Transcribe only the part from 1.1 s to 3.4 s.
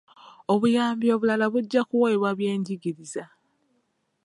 obulala bujja kuweebwa byenjigiriza.